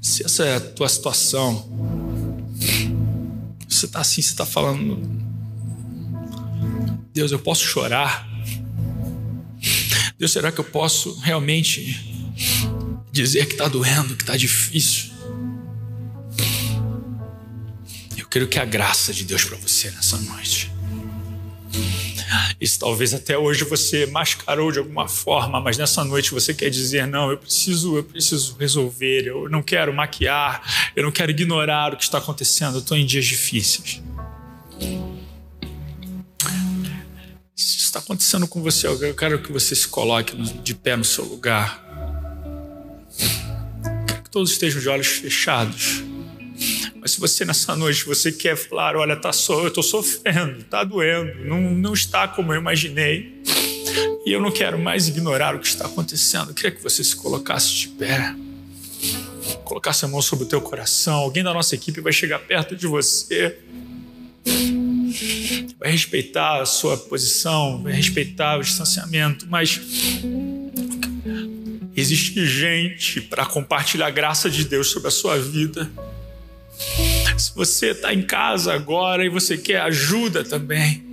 [0.02, 1.70] Se essa é a tua situação,
[3.70, 5.00] você está assim, você está falando,
[7.14, 8.31] Deus, eu posso chorar?
[10.22, 12.00] Deus, será que eu posso realmente
[13.12, 15.10] dizer que está doendo, que está difícil?
[18.16, 20.72] Eu quero que a graça de Deus para você nessa noite.
[22.62, 27.08] Isso talvez até hoje você mascarou de alguma forma, mas nessa noite você quer dizer:
[27.08, 31.98] não, eu preciso, eu preciso resolver, eu não quero maquiar, eu não quero ignorar o
[31.98, 34.04] que está acontecendo, eu estou em dias difíceis.
[37.92, 41.84] Está acontecendo com você, eu quero que você se coloque de pé no seu lugar.
[44.08, 46.02] Quero que todos estejam de olhos fechados.
[46.96, 50.86] Mas se você nessa noite você quer falar, olha, tá so, eu estou sofrendo, está
[50.86, 53.44] doendo, não, não está como eu imaginei,
[54.26, 57.14] e eu não quero mais ignorar o que está acontecendo, eu queria que você se
[57.14, 58.34] colocasse de pé,
[59.66, 62.88] colocasse a mão sobre o teu coração, alguém da nossa equipe vai chegar perto de
[62.88, 63.60] você,
[65.80, 69.82] vai respeitar a sua posição, vai respeitar o distanciamento, mas
[71.96, 75.92] existe gente para compartilhar a graça de Deus sobre a sua vida.
[77.38, 81.11] Se você está em casa agora e você quer ajuda também,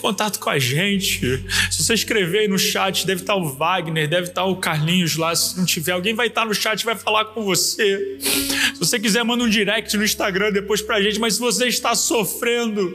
[0.00, 1.44] contato com a gente.
[1.70, 5.34] Se você escrever aí no chat, deve estar o Wagner, deve estar o Carlinhos lá.
[5.34, 8.18] Se não tiver, alguém vai estar no chat e vai falar com você.
[8.20, 11.18] Se você quiser, manda um direct no Instagram depois pra gente.
[11.18, 12.94] Mas se você está sofrendo,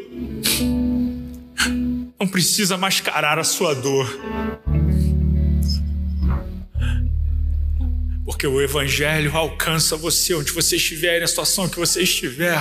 [2.19, 4.09] não precisa mascarar a sua dor.
[8.25, 12.59] porque o Evangelho alcança você onde você estiver, na situação que você estiver.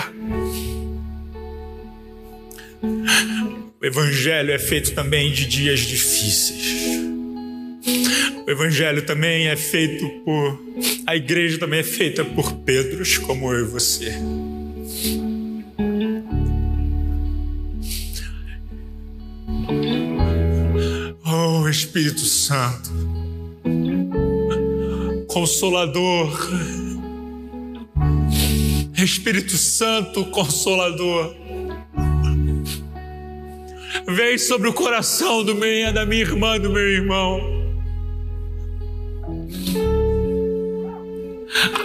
[3.84, 6.96] O Evangelho é feito também de dias difíceis.
[8.46, 10.58] O Evangelho também é feito por.
[11.06, 14.10] A igreja também é feita por Pedros como eu e você.
[21.22, 22.90] Oh, Espírito Santo.
[25.28, 26.32] Consolador.
[28.96, 31.43] Espírito Santo, Consolador.
[34.14, 37.40] Vem sobre o coração do minha, da minha irmã, do meu irmão.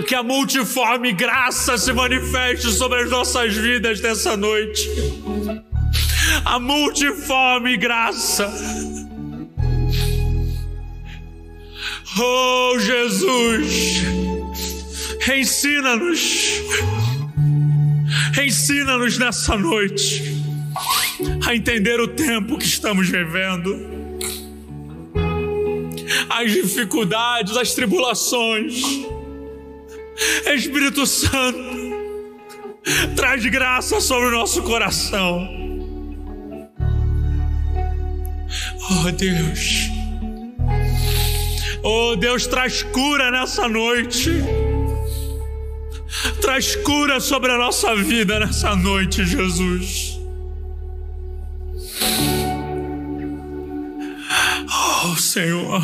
[0.08, 4.88] Que a multiforme graça se manifeste sobre as nossas vidas nessa noite.
[6.46, 8.48] A multiforme graça
[12.20, 14.04] Oh Jesus,
[15.36, 16.62] ensina-nos,
[18.40, 20.29] ensina-nos nessa noite
[21.50, 23.76] a entender o tempo que estamos vivendo,
[26.30, 28.84] as dificuldades, as tribulações.
[30.46, 31.58] Espírito Santo,
[33.16, 35.50] traz graça sobre o nosso coração.
[38.92, 39.90] Oh Deus.
[41.82, 44.30] Oh Deus, traz cura nessa noite.
[46.42, 50.19] Traz cura sobre a nossa vida nessa noite, Jesus.
[55.12, 55.82] Oh Senhor,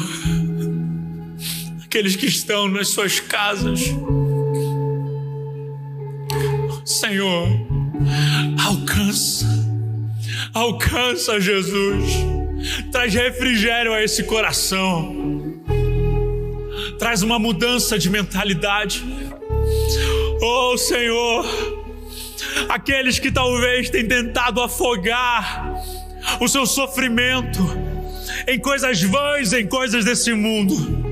[1.84, 3.82] aqueles que estão nas suas casas,
[6.84, 7.48] Senhor,
[8.66, 9.46] alcança,
[10.54, 12.04] alcança Jesus,
[12.92, 15.16] traz refrigério a esse coração.
[17.00, 19.04] Traz uma mudança de mentalidade.
[20.42, 21.46] Oh Senhor,
[22.70, 25.65] aqueles que talvez têm tentado afogar
[26.40, 27.60] o seu sofrimento
[28.48, 31.06] em coisas vãs, em coisas desse mundo.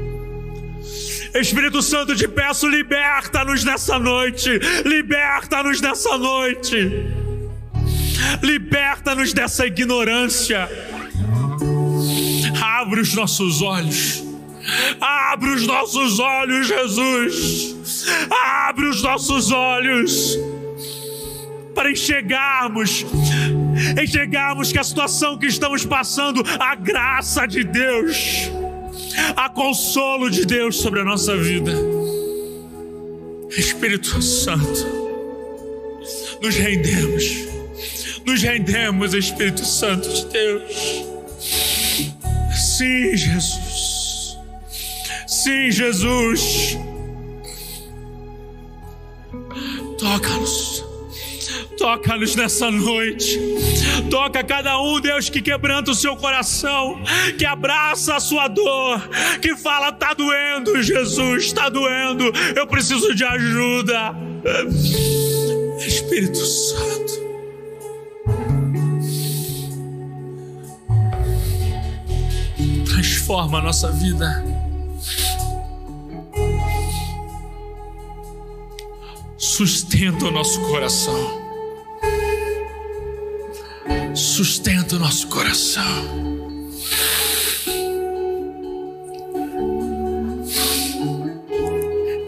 [1.35, 7.07] Espírito Santo, te peço, liberta-nos nessa noite, liberta-nos nessa noite,
[8.41, 10.69] liberta-nos dessa ignorância,
[12.61, 14.23] abre os nossos olhos
[14.99, 17.75] Abre os nossos olhos, Jesus.
[18.29, 20.37] Abre os nossos olhos
[21.75, 23.05] para enxergarmos,
[24.01, 28.49] enxergarmos que a situação que estamos passando, a graça de Deus,
[29.35, 31.71] a consolo de Deus sobre a nossa vida.
[33.49, 34.87] Espírito Santo,
[36.41, 37.23] nos rendemos,
[38.25, 41.13] nos rendemos, Espírito Santo de Deus.
[42.55, 44.37] Sim, Jesus.
[45.27, 46.77] Sim, Jesus.
[49.99, 50.92] Toca-nos.
[51.77, 53.39] Toca-nos nessa noite.
[54.09, 57.01] Toca cada um, Deus, que quebranta o seu coração,
[57.37, 59.09] que abraça a sua dor,
[59.41, 64.15] que fala: está doendo, Jesus, está doendo, eu preciso de ajuda.
[65.79, 67.23] Espírito Santo.
[72.85, 74.45] Transforma a nossa vida.
[79.37, 81.42] Sustenta o nosso coração
[84.33, 85.83] sustenta o nosso coração.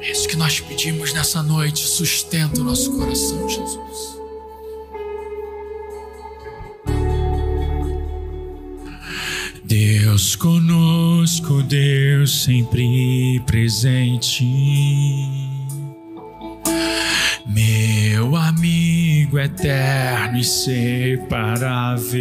[0.02, 4.20] É isso que nós pedimos nessa noite, sustenta o nosso coração, Jesus.
[9.64, 14.46] Deus conosco, Deus sempre presente.
[19.36, 22.20] Amigo eterno e separável,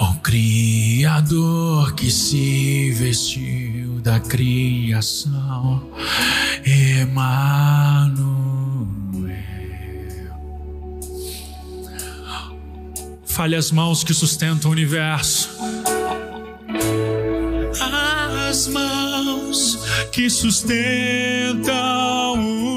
[0.00, 5.90] o Criador que se vestiu da criação,
[6.64, 8.26] Emmanuel.
[13.24, 15.50] Fale as mãos que sustentam o universo.
[18.48, 19.78] As mãos
[20.10, 21.74] que sustentam
[22.38, 22.75] o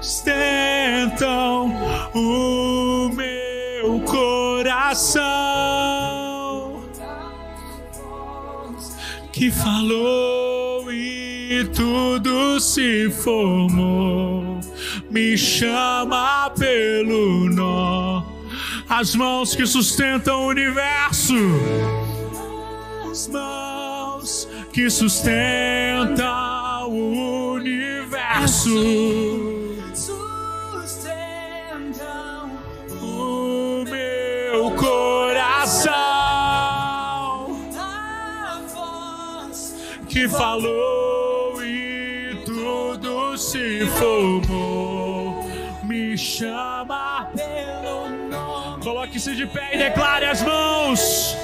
[0.00, 1.74] sustentam
[2.14, 5.20] o meu coração.
[9.32, 14.60] Que falou e tudo se formou.
[15.10, 18.22] Me chama pelo nó.
[18.88, 21.34] As mãos que sustentam o universo.
[23.10, 27.29] As mãos que sustentam o
[28.46, 30.10] Sustentam
[33.00, 35.92] o meu coração.
[37.78, 39.74] A voz
[40.08, 45.44] que falou e tudo se formou.
[45.84, 48.82] Me chama pelo nome.
[48.82, 51.36] Coloque-se de pé e declare as mãos.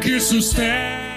[0.00, 1.07] que sustenta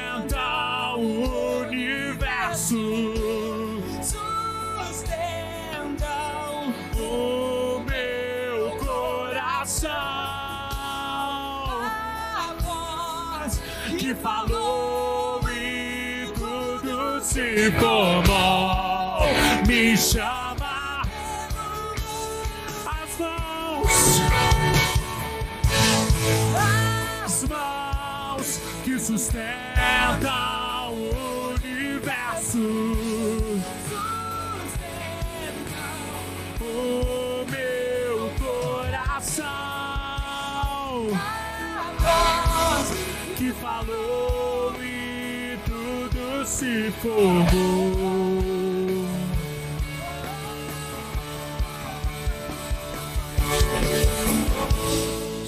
[13.97, 19.21] que falou e tudo se formou.
[19.67, 21.01] Me chama
[22.85, 24.21] as mãos.
[27.25, 30.60] As mãos que sustenta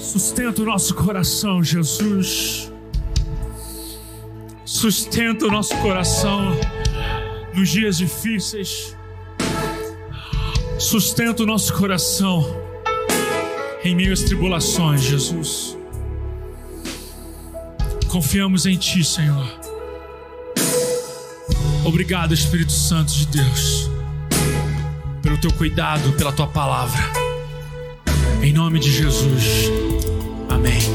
[0.00, 2.72] Sustenta o nosso coração, Jesus
[4.84, 6.58] sustenta o nosso coração
[7.54, 8.94] nos dias difíceis.
[10.78, 12.44] Sustenta o nosso coração
[13.82, 15.78] em meio às tribulações, Jesus.
[18.08, 19.63] Confiamos em Ti, Senhor.
[21.84, 23.90] Obrigado, Espírito Santo de Deus,
[25.22, 26.98] pelo Teu cuidado, pela Tua palavra.
[28.42, 29.70] Em nome de Jesus.
[30.48, 30.93] Amém.